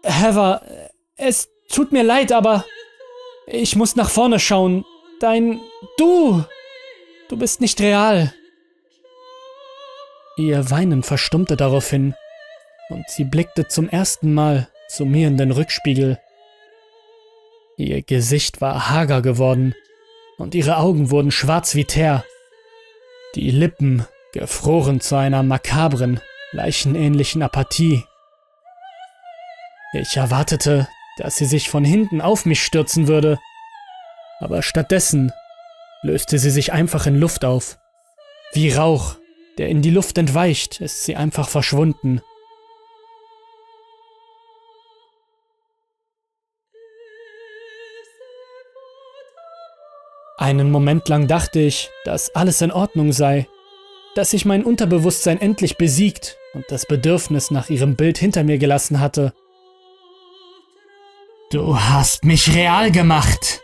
Heather, 0.03 0.63
es 1.17 1.49
tut 1.69 1.93
mir 1.93 2.03
leid, 2.03 2.31
aber 2.31 2.65
ich 3.47 3.75
muss 3.75 3.97
nach 3.97 4.11
vorne 4.11 4.39
schauen. 4.39 4.85
Dein... 5.21 5.61
Du! 5.97 6.45
Du 7.29 7.37
bist 7.37 7.61
nicht 7.61 7.81
real. 7.81 8.35
Ihr 10.37 10.71
Weinen 10.71 11.03
verstummte 11.03 11.57
daraufhin, 11.57 12.15
und 12.91 13.09
sie 13.09 13.25
blickte 13.25 13.69
zum 13.69 13.89
ersten 13.89 14.35
Mal 14.35 14.69
zu 14.89 15.05
mir 15.05 15.29
in 15.29 15.37
den 15.37 15.53
Rückspiegel. 15.53 16.19
Ihr 17.77 18.03
Gesicht 18.03 18.61
war 18.61 18.91
hager 18.91 19.23
geworden, 19.23 19.75
und 20.39 20.55
ihre 20.55 20.77
Augen 20.77 21.11
wurden 21.11 21.31
schwarz 21.31 21.75
wie 21.75 21.85
Teer. 21.85 22.25
Die 23.35 23.51
Lippen 23.51 24.07
gefroren 24.33 25.01
zu 25.01 25.17
einer 25.17 25.43
makabren, 25.43 26.21
leichenähnlichen 26.53 27.43
Apathie. 27.43 28.05
Ich 29.93 30.17
erwartete, 30.17 30.89
dass 31.19 31.37
sie 31.37 31.47
sich 31.47 31.71
von 31.71 31.85
hinten 31.85 32.21
auf 32.21 32.45
mich 32.45 32.63
stürzen 32.63 33.07
würde, 33.07 33.39
aber 34.45 34.63
stattdessen 34.63 35.33
löste 36.03 36.39
sie 36.39 36.51
sich 36.51 36.73
einfach 36.73 37.07
in 37.07 37.19
Luft 37.19 37.47
auf. 37.47 37.79
Wie 38.53 38.71
Rauch, 38.71 39.17
der 39.57 39.71
in 39.71 39.81
die 39.81 39.91
Luft 39.91 40.19
entweicht, 40.19 40.83
ist 40.83 41.05
sie 41.05 41.17
einfach 41.17 41.49
verschwunden. 41.49 42.21
Einen 50.37 50.71
Moment 50.71 51.09
lang 51.09 51.27
dachte 51.27 51.61
ich, 51.61 51.91
dass 52.05 52.35
alles 52.35 52.61
in 52.61 52.71
Ordnung 52.71 53.13
sei, 53.13 53.49
dass 54.15 54.35
ich 54.35 54.45
mein 54.45 54.63
Unterbewusstsein 54.63 55.41
endlich 55.41 55.79
besiegt 55.79 56.37
und 56.53 56.67
das 56.69 56.85
Bedürfnis 56.85 57.51
nach 57.51 57.71
ihrem 57.71 57.97
Bild 57.97 58.19
hinter 58.19 58.45
mir 58.45 58.59
gelassen 58.59 59.01
hatte. 59.01 59.33
Du 61.51 61.81
hast 61.81 62.25
mich 62.25 62.55
real 62.55 62.91
gemacht. 62.91 63.64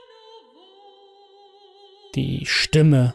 Die 2.17 2.45
Stimme 2.45 3.15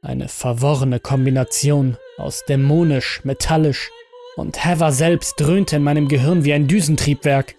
Eine 0.00 0.28
verworrene 0.28 1.00
Kombination 1.00 1.96
aus 2.18 2.44
dämonisch, 2.44 3.24
metallisch 3.24 3.90
und 4.36 4.64
Heather 4.64 4.92
selbst 4.92 5.40
dröhnte 5.40 5.76
in 5.76 5.82
meinem 5.82 6.06
Gehirn 6.06 6.44
wie 6.44 6.52
ein 6.52 6.68
Düsentriebwerk. 6.68 7.56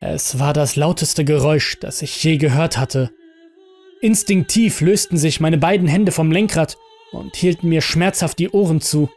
Es 0.00 0.40
war 0.40 0.52
das 0.52 0.74
lauteste 0.74 1.24
Geräusch, 1.24 1.78
das 1.78 2.02
ich 2.02 2.24
je 2.24 2.38
gehört 2.38 2.76
hatte. 2.76 3.12
Instinktiv 4.00 4.80
lösten 4.80 5.16
sich 5.16 5.38
meine 5.38 5.58
beiden 5.58 5.86
Hände 5.86 6.10
vom 6.10 6.32
Lenkrad 6.32 6.76
und 7.12 7.36
hielten 7.36 7.68
mir 7.68 7.82
schmerzhaft 7.82 8.40
die 8.40 8.50
Ohren 8.50 8.80
zu. 8.80 9.10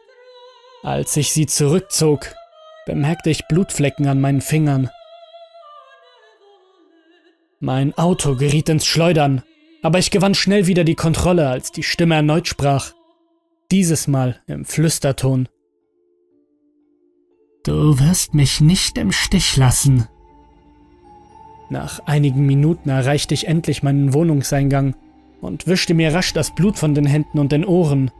Als 0.84 1.16
ich 1.16 1.32
sie 1.32 1.46
zurückzog, 1.46 2.34
bemerkte 2.86 3.30
ich 3.30 3.48
Blutflecken 3.48 4.06
an 4.06 4.20
meinen 4.20 4.40
Fingern. 4.40 4.90
Mein 7.64 7.96
Auto 7.96 8.34
geriet 8.34 8.68
ins 8.68 8.84
Schleudern, 8.86 9.42
aber 9.82 10.00
ich 10.00 10.10
gewann 10.10 10.34
schnell 10.34 10.66
wieder 10.66 10.82
die 10.82 10.96
Kontrolle, 10.96 11.48
als 11.48 11.70
die 11.70 11.84
Stimme 11.84 12.16
erneut 12.16 12.48
sprach. 12.48 12.90
Dieses 13.70 14.08
Mal 14.08 14.40
im 14.48 14.64
Flüsterton. 14.64 15.48
Du 17.62 18.00
wirst 18.00 18.34
mich 18.34 18.60
nicht 18.60 18.98
im 18.98 19.12
Stich 19.12 19.56
lassen. 19.56 20.08
Nach 21.70 22.00
einigen 22.04 22.46
Minuten 22.46 22.88
erreichte 22.88 23.32
ich 23.32 23.46
endlich 23.46 23.84
meinen 23.84 24.12
Wohnungseingang 24.12 24.96
und 25.40 25.68
wischte 25.68 25.94
mir 25.94 26.12
rasch 26.12 26.32
das 26.32 26.56
Blut 26.56 26.76
von 26.76 26.96
den 26.96 27.06
Händen 27.06 27.38
und 27.38 27.52
den 27.52 27.64
Ohren. 27.64 28.10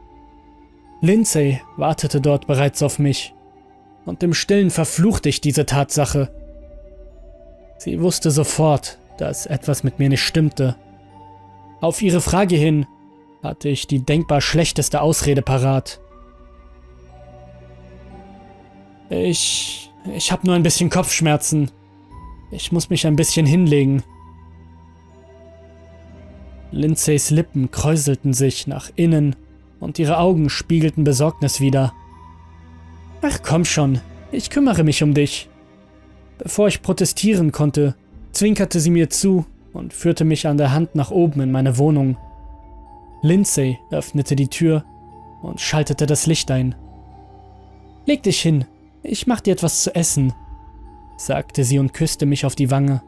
Lindsay 1.01 1.59
wartete 1.75 2.21
dort 2.21 2.47
bereits 2.47 2.81
auf 2.81 2.97
mich, 2.97 3.33
und 4.05 4.23
im 4.23 4.33
stillen 4.33 4.69
verfluchte 4.69 5.27
ich 5.27 5.41
diese 5.41 5.65
Tatsache. 5.65 6.33
Sie 7.77 7.99
wusste 7.99 8.31
sofort, 8.31 8.99
dass 9.17 9.45
etwas 9.45 9.83
mit 9.83 9.99
mir 9.99 10.09
nicht 10.09 10.23
stimmte. 10.23 10.75
Auf 11.81 12.01
ihre 12.01 12.21
Frage 12.21 12.55
hin 12.55 12.85
hatte 13.41 13.69
ich 13.69 13.87
die 13.87 13.99
denkbar 13.99 14.41
schlechteste 14.41 15.01
Ausrede 15.01 15.41
parat. 15.41 15.99
Ich. 19.09 19.91
ich 20.15 20.31
habe 20.31 20.47
nur 20.47 20.55
ein 20.55 20.63
bisschen 20.63 20.89
Kopfschmerzen. 20.89 21.71
Ich 22.51 22.71
muss 22.71 22.89
mich 22.89 23.05
ein 23.05 23.15
bisschen 23.15 23.45
hinlegen. 23.45 24.03
Lindsays 26.71 27.29
Lippen 27.29 27.69
kräuselten 27.69 28.33
sich 28.33 28.65
nach 28.65 28.89
innen 28.95 29.35
und 29.79 29.99
ihre 29.99 30.17
Augen 30.17 30.49
spiegelten 30.49 31.03
Besorgnis 31.03 31.59
wider. 31.59 31.93
Ach 33.21 33.39
komm 33.43 33.65
schon, 33.65 34.01
ich 34.31 34.49
kümmere 34.49 34.83
mich 34.83 35.03
um 35.03 35.13
dich. 35.13 35.49
Bevor 36.39 36.67
ich 36.67 36.81
protestieren 36.81 37.51
konnte, 37.51 37.95
zwinkerte 38.33 38.79
sie 38.79 38.89
mir 38.89 39.09
zu 39.09 39.45
und 39.71 39.93
führte 39.93 40.25
mich 40.25 40.47
an 40.47 40.57
der 40.57 40.71
Hand 40.71 40.95
nach 40.95 41.11
oben 41.11 41.41
in 41.41 41.51
meine 41.51 41.77
Wohnung. 41.77 42.17
Lindsay 43.21 43.79
öffnete 43.89 44.35
die 44.35 44.49
Tür 44.49 44.83
und 45.41 45.61
schaltete 45.61 46.05
das 46.05 46.27
Licht 46.27 46.51
ein. 46.51 46.75
Leg 48.05 48.23
dich 48.23 48.41
hin, 48.41 48.65
ich 49.01 49.27
mach 49.27 49.39
dir 49.39 49.51
etwas 49.53 49.83
zu 49.83 49.95
essen, 49.95 50.33
sagte 51.17 51.63
sie 51.63 51.79
und 51.79 51.93
küsste 51.93 52.25
mich 52.25 52.45
auf 52.45 52.55
die 52.55 52.69
Wange. 52.69 53.01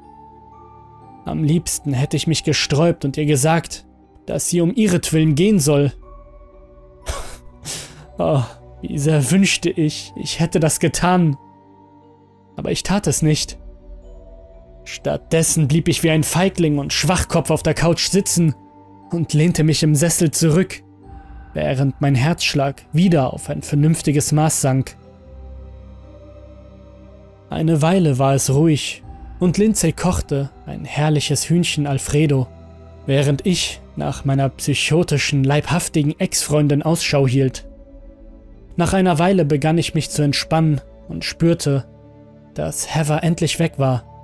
Am 1.26 1.44
liebsten 1.44 1.94
hätte 1.94 2.18
ich 2.18 2.28
mich 2.28 2.44
gesträubt 2.44 3.04
und 3.04 3.18
ihr 3.18 3.26
gesagt, 3.26 3.86
dass 4.26 4.50
sie 4.50 4.62
um 4.62 4.74
ihretwillen 4.74 5.36
gehen 5.36 5.60
soll. 5.60 5.92
oh, 8.18 8.44
wie 8.82 8.98
sehr 8.98 9.32
wünschte 9.32 9.70
ich, 9.70 10.14
ich 10.16 10.40
hätte 10.40 10.60
das 10.60 10.80
getan. 10.80 11.38
Aber 12.56 12.72
ich 12.72 12.84
tat 12.84 13.08
es 13.08 13.22
nicht. 13.22 13.58
Stattdessen 14.86 15.68
blieb 15.68 15.88
ich 15.88 16.04
wie 16.04 16.12
ein 16.12 16.24
Feigling 16.24 16.78
und 16.78 16.94
Schwachkopf 16.94 17.50
auf 17.50 17.64
der 17.64 17.74
Couch 17.74 18.08
sitzen 18.08 18.54
und 19.12 19.34
lehnte 19.34 19.64
mich 19.64 19.82
im 19.82 19.96
Sessel 19.96 20.30
zurück, 20.30 20.84
während 21.54 22.00
mein 22.02 22.16
Herzschlag 22.16 22.84
wieder 22.94 23.34
auf 23.34 23.50
ein 23.50 23.64
vernünftiges 23.64 24.32
Maß 24.32 24.62
sank. 24.62 24.96
Eine 27.50 27.82
Weile 27.82 28.20
war 28.20 28.36
es 28.36 28.54
ruhig 28.54 29.04
und 29.40 29.58
Lindsay 29.58 29.92
kochte 29.92 30.52
ein 30.68 30.86
herrliches 30.86 31.50
Hühnchen 31.50 31.88
Alfredo, 31.88 32.48
während 33.08 33.46
ich 33.46 33.82
nach 33.96 34.24
meiner 34.24 34.50
psychotischen, 34.50 35.44
leibhaftigen 35.44 36.20
Ex-Freundin 36.20 36.84
Ausschau 36.84 37.28
hielt. 37.28 37.66
Nach 38.76 38.94
einer 38.94 39.18
Weile 39.20 39.46
begann 39.46 39.78
ich 39.78 39.96
mich 39.96 40.10
zu 40.10 40.22
entspannen 40.22 40.82
und 41.08 41.24
spürte, 41.24 41.86
dass 42.54 42.94
Heather 42.94 43.24
endlich 43.24 43.58
weg 43.58 43.74
war. 43.78 44.15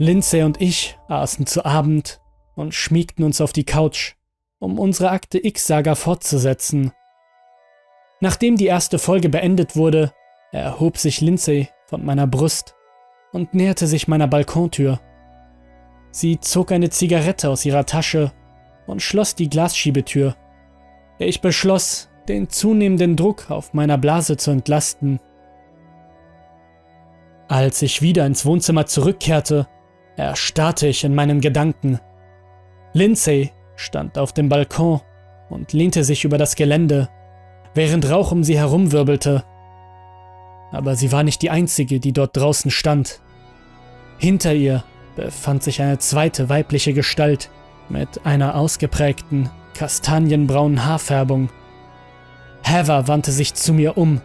Lindsay 0.00 0.44
und 0.44 0.62
ich 0.62 0.98
aßen 1.08 1.44
zu 1.44 1.66
Abend 1.66 2.22
und 2.56 2.72
schmiegten 2.72 3.22
uns 3.22 3.42
auf 3.42 3.52
die 3.52 3.64
Couch, 3.64 4.14
um 4.58 4.78
unsere 4.78 5.10
Akte 5.10 5.44
X-Saga 5.44 5.94
fortzusetzen. 5.94 6.92
Nachdem 8.20 8.56
die 8.56 8.64
erste 8.64 8.98
Folge 8.98 9.28
beendet 9.28 9.76
wurde, 9.76 10.14
erhob 10.52 10.96
sich 10.96 11.20
Lindsay 11.20 11.68
von 11.84 12.02
meiner 12.02 12.26
Brust 12.26 12.74
und 13.32 13.52
näherte 13.52 13.86
sich 13.86 14.08
meiner 14.08 14.26
Balkontür. 14.26 15.00
Sie 16.12 16.40
zog 16.40 16.72
eine 16.72 16.88
Zigarette 16.88 17.50
aus 17.50 17.66
ihrer 17.66 17.84
Tasche 17.84 18.32
und 18.86 19.02
schloss 19.02 19.34
die 19.34 19.50
Glasschiebetür. 19.50 20.34
Ich 21.18 21.42
beschloss, 21.42 22.08
den 22.26 22.48
zunehmenden 22.48 23.16
Druck 23.16 23.50
auf 23.50 23.74
meiner 23.74 23.98
Blase 23.98 24.38
zu 24.38 24.50
entlasten. 24.50 25.20
Als 27.48 27.82
ich 27.82 28.00
wieder 28.00 28.24
ins 28.24 28.46
Wohnzimmer 28.46 28.86
zurückkehrte, 28.86 29.68
erstarrte 30.20 30.86
ich 30.86 31.04
in 31.04 31.14
meinen 31.14 31.40
Gedanken. 31.40 31.98
Lindsay 32.92 33.52
stand 33.76 34.18
auf 34.18 34.32
dem 34.32 34.48
Balkon 34.48 35.00
und 35.48 35.72
lehnte 35.72 36.04
sich 36.04 36.24
über 36.24 36.38
das 36.38 36.56
Gelände, 36.56 37.08
während 37.74 38.08
Rauch 38.10 38.32
um 38.32 38.44
sie 38.44 38.58
herumwirbelte. 38.58 39.44
Aber 40.72 40.94
sie 40.96 41.10
war 41.12 41.22
nicht 41.22 41.42
die 41.42 41.50
einzige, 41.50 42.00
die 42.00 42.12
dort 42.12 42.36
draußen 42.36 42.70
stand. 42.70 43.20
Hinter 44.18 44.54
ihr 44.54 44.84
befand 45.16 45.62
sich 45.62 45.80
eine 45.82 45.98
zweite 45.98 46.48
weibliche 46.48 46.92
Gestalt 46.92 47.50
mit 47.88 48.24
einer 48.24 48.54
ausgeprägten, 48.54 49.50
kastanienbraunen 49.74 50.84
Haarfärbung. 50.84 51.48
Heather 52.62 53.08
wandte 53.08 53.32
sich 53.32 53.54
zu 53.54 53.72
mir 53.72 53.96
um 53.96 54.20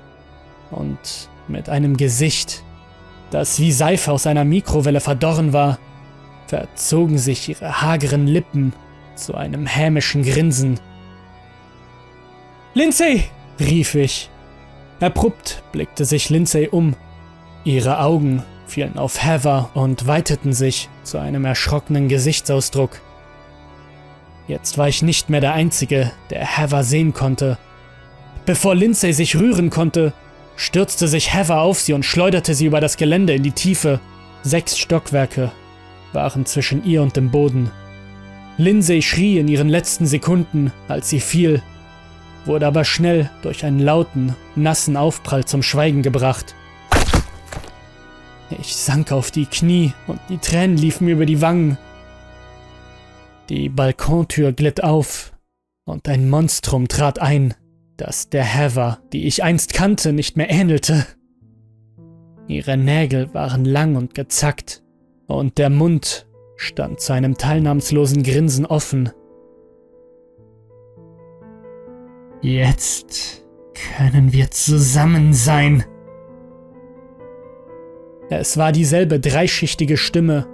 und 0.71 1.29
mit 1.47 1.69
einem 1.69 1.97
Gesicht, 1.97 2.63
das 3.31 3.59
wie 3.59 3.71
Seife 3.71 4.11
aus 4.11 4.27
einer 4.27 4.43
Mikrowelle 4.43 4.99
verdorren 4.99 5.53
war, 5.53 5.79
verzogen 6.55 7.17
sich 7.17 7.49
ihre 7.49 7.81
hageren 7.81 8.27
Lippen 8.27 8.71
zu 9.15 9.35
einem 9.35 9.65
hämischen 9.65 10.23
Grinsen. 10.23 10.79
Lindsay! 12.73 13.25
rief 13.59 13.93
ich. 13.95 14.29
Abrupt 15.01 15.63
blickte 15.73 16.05
sich 16.05 16.29
Lindsay 16.29 16.69
um. 16.69 16.95
Ihre 17.65 17.99
Augen 17.99 18.41
fielen 18.67 18.97
auf 18.97 19.21
Heather 19.21 19.69
und 19.73 20.07
weiteten 20.07 20.53
sich 20.53 20.87
zu 21.03 21.17
einem 21.17 21.43
erschrockenen 21.43 22.07
Gesichtsausdruck. 22.07 23.01
Jetzt 24.47 24.77
war 24.77 24.87
ich 24.87 25.01
nicht 25.01 25.29
mehr 25.29 25.41
der 25.41 25.55
Einzige, 25.55 26.13
der 26.29 26.57
Heather 26.57 26.85
sehen 26.85 27.13
konnte. 27.13 27.57
Bevor 28.45 28.75
Lindsay 28.75 29.11
sich 29.11 29.35
rühren 29.35 29.69
konnte, 29.69 30.13
stürzte 30.55 31.09
sich 31.09 31.33
Heather 31.33 31.59
auf 31.59 31.81
sie 31.81 31.91
und 31.91 32.05
schleuderte 32.05 32.53
sie 32.53 32.67
über 32.67 32.79
das 32.79 32.95
Gelände 32.95 33.33
in 33.33 33.43
die 33.43 33.51
Tiefe. 33.51 33.99
Sechs 34.41 34.77
Stockwerke 34.77 35.51
waren 36.13 36.45
zwischen 36.45 36.83
ihr 36.85 37.01
und 37.01 37.15
dem 37.15 37.31
Boden. 37.31 37.71
Lindsay 38.57 39.01
schrie 39.01 39.37
in 39.37 39.47
ihren 39.47 39.69
letzten 39.69 40.05
Sekunden, 40.05 40.71
als 40.87 41.09
sie 41.09 41.19
fiel, 41.19 41.61
wurde 42.45 42.67
aber 42.67 42.85
schnell 42.85 43.29
durch 43.41 43.65
einen 43.65 43.79
lauten, 43.79 44.35
nassen 44.55 44.97
Aufprall 44.97 45.45
zum 45.45 45.61
Schweigen 45.61 46.01
gebracht. 46.03 46.55
Ich 48.49 48.75
sank 48.75 49.11
auf 49.11 49.31
die 49.31 49.47
Knie 49.47 49.93
und 50.07 50.19
die 50.29 50.37
Tränen 50.37 50.77
liefen 50.77 51.05
mir 51.05 51.13
über 51.13 51.25
die 51.25 51.41
Wangen. 51.41 51.77
Die 53.49 53.69
Balkontür 53.69 54.53
glitt 54.53 54.83
auf 54.83 55.33
und 55.85 56.07
ein 56.07 56.29
Monstrum 56.29 56.87
trat 56.87 57.19
ein, 57.19 57.53
das 57.97 58.29
der 58.29 58.43
Heather, 58.43 58.99
die 59.13 59.25
ich 59.25 59.43
einst 59.43 59.73
kannte, 59.73 60.13
nicht 60.13 60.37
mehr 60.37 60.49
ähnelte. 60.49 61.05
Ihre 62.47 62.77
Nägel 62.77 63.33
waren 63.33 63.65
lang 63.65 63.95
und 63.95 64.13
gezackt, 64.13 64.83
und 65.27 65.57
der 65.57 65.69
Mund 65.69 66.27
stand 66.55 66.99
zu 66.99 67.13
einem 67.13 67.37
teilnahmslosen 67.37 68.23
Grinsen 68.23 68.65
offen. 68.65 69.11
Jetzt 72.41 73.43
können 73.73 74.31
wir 74.31 74.51
zusammen 74.51 75.33
sein. 75.33 75.83
Es 78.29 78.57
war 78.57 78.71
dieselbe 78.71 79.19
dreischichtige 79.19 79.97
Stimme, 79.97 80.47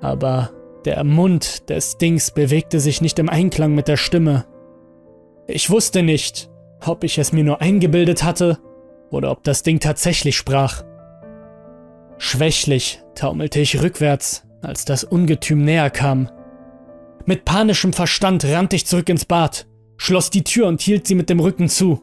aber 0.00 0.50
der 0.84 1.02
Mund 1.04 1.68
des 1.68 1.98
Dings 1.98 2.30
bewegte 2.30 2.80
sich 2.80 3.00
nicht 3.00 3.18
im 3.18 3.28
Einklang 3.28 3.74
mit 3.74 3.88
der 3.88 3.96
Stimme. 3.96 4.44
Ich 5.46 5.70
wusste 5.70 6.02
nicht, 6.02 6.50
ob 6.84 7.04
ich 7.04 7.18
es 7.18 7.32
mir 7.32 7.44
nur 7.44 7.60
eingebildet 7.60 8.22
hatte 8.22 8.58
oder 9.10 9.30
ob 9.30 9.44
das 9.44 9.62
Ding 9.62 9.80
tatsächlich 9.80 10.36
sprach. 10.36 10.84
Schwächlich 12.18 13.02
taumelte 13.14 13.60
ich 13.60 13.82
rückwärts, 13.82 14.46
als 14.62 14.84
das 14.84 15.04
Ungetüm 15.04 15.64
näher 15.64 15.90
kam, 15.90 16.30
Mit 17.28 17.44
panischem 17.44 17.92
Verstand 17.92 18.44
rannte 18.44 18.76
ich 18.76 18.86
zurück 18.86 19.08
ins 19.08 19.24
Bad, 19.24 19.66
schloss 19.96 20.30
die 20.30 20.44
Tür 20.44 20.68
und 20.68 20.80
hielt 20.80 21.08
sie 21.08 21.16
mit 21.16 21.28
dem 21.28 21.40
Rücken 21.40 21.68
zu. 21.68 22.00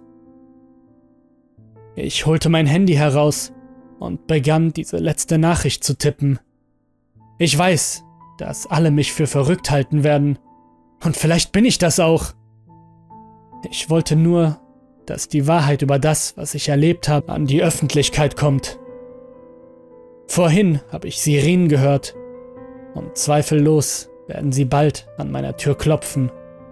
Ich 1.96 2.26
holte 2.26 2.50
mein 2.50 2.66
Handy 2.68 2.94
heraus 2.94 3.54
und 4.00 4.28
begann 4.28 4.74
diese 4.74 4.98
letzte 4.98 5.38
Nachricht 5.38 5.84
zu 5.84 5.98
tippen. 5.98 6.40
Ich 7.40 7.58
weiß, 7.58 8.04
dass 8.38 8.68
alle 8.68 8.92
mich 8.92 9.14
für 9.14 9.28
verrückt 9.28 9.72
halten 9.72 10.04
werden. 10.04 10.40
Und 11.04 11.16
vielleicht 11.16 11.54
bin 11.54 11.64
ich 11.64 11.78
das 11.78 12.02
auch. 12.02 12.34
Ich 13.70 13.90
wollte 13.90 14.18
nur, 14.18 14.60
dass 15.06 15.30
die 15.30 15.48
Wahrheit 15.48 15.82
über 15.82 16.00
das, 16.00 16.36
was 16.36 16.54
ich 16.54 16.68
erlebt 16.68 17.08
habe, 17.08 17.32
an 17.32 17.46
die 17.46 17.64
Öffentlichkeit 17.64 18.36
kommt. 18.36 18.78
Vorhin 20.28 20.82
habe 20.92 21.08
ich 21.08 21.22
Sirenen 21.22 21.70
gehört. 21.70 22.16
Und 22.94 23.18
zweifellos 23.18 24.10
werden 24.28 24.52
sie 24.52 24.66
bald 24.66 25.08
an 25.18 25.32
meiner 25.32 25.58
Tür 25.58 25.78
klopfen. 25.78 26.32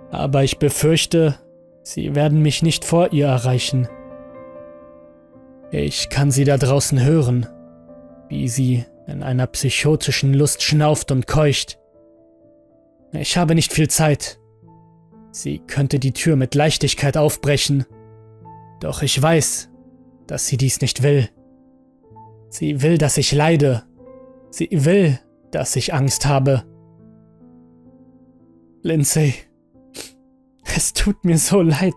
Aber 0.09 0.43
ich 0.43 0.59
befürchte, 0.59 1.35
sie 1.83 2.15
werden 2.15 2.41
mich 2.41 2.63
nicht 2.63 2.85
vor 2.85 3.13
ihr 3.13 3.27
erreichen. 3.27 3.87
Ich 5.71 6.09
kann 6.09 6.31
sie 6.31 6.43
da 6.43 6.57
draußen 6.57 7.03
hören, 7.03 7.47
wie 8.29 8.47
sie 8.49 8.85
in 9.07 9.23
einer 9.23 9.47
psychotischen 9.47 10.33
Lust 10.33 10.63
schnauft 10.63 11.11
und 11.11 11.27
keucht. 11.27 11.79
Ich 13.13 13.37
habe 13.37 13.55
nicht 13.55 13.73
viel 13.73 13.89
Zeit. 13.89 14.39
Sie 15.31 15.59
könnte 15.59 15.99
die 15.99 16.13
Tür 16.13 16.35
mit 16.35 16.55
Leichtigkeit 16.55 17.17
aufbrechen. 17.17 17.85
Doch 18.81 19.01
ich 19.01 19.21
weiß, 19.21 19.69
dass 20.27 20.47
sie 20.47 20.57
dies 20.57 20.81
nicht 20.81 21.03
will. 21.03 21.29
Sie 22.51 22.81
will, 22.81 22.97
dass 22.97 23.17
ich 23.17 23.31
leide. 23.31 23.83
Sie 24.49 24.67
will, 24.71 25.17
dass 25.51 25.77
ich 25.77 25.93
Angst 25.93 26.25
habe. 26.25 26.63
Lindsay, 28.81 29.35
es 30.75 30.91
tut 30.91 31.23
mir 31.23 31.37
so 31.37 31.61
leid. 31.61 31.95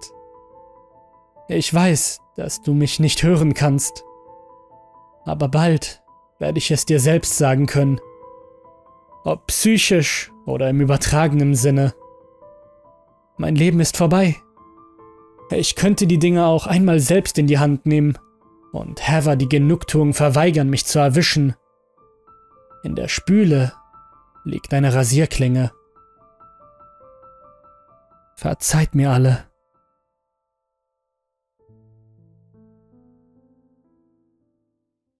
Ich 1.48 1.74
weiß, 1.74 2.20
dass 2.36 2.62
du 2.62 2.72
mich 2.72 3.00
nicht 3.00 3.24
hören 3.24 3.54
kannst. 3.54 4.04
Aber 5.24 5.48
bald 5.48 6.04
werde 6.38 6.58
ich 6.58 6.70
es 6.70 6.86
dir 6.86 7.00
selbst 7.00 7.36
sagen 7.36 7.66
können. 7.66 8.00
Ob 9.24 9.48
psychisch 9.48 10.30
oder 10.46 10.70
im 10.70 10.80
übertragenen 10.80 11.56
Sinne. 11.56 11.94
Mein 13.38 13.56
Leben 13.56 13.80
ist 13.80 13.96
vorbei. 13.96 14.36
Ich 15.50 15.74
könnte 15.74 16.06
die 16.06 16.20
Dinge 16.20 16.46
auch 16.46 16.68
einmal 16.68 17.00
selbst 17.00 17.38
in 17.38 17.48
die 17.48 17.58
Hand 17.58 17.86
nehmen 17.86 18.18
und 18.74 19.06
Heather 19.06 19.36
die 19.36 19.48
Genugtuung 19.48 20.14
verweigern, 20.14 20.68
mich 20.68 20.84
zu 20.84 20.98
erwischen. 20.98 21.54
In 22.82 22.94
der 22.94 23.08
Spüle 23.08 23.72
liegt 24.44 24.74
eine 24.74 24.92
Rasierklinge. 24.92 25.72
Verzeiht 28.36 28.94
mir 28.94 29.10
alle. 29.10 29.44